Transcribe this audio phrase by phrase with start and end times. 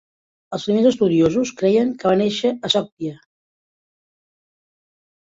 [0.57, 3.15] Els primers estudiosos creien que va néixer a Sogdia.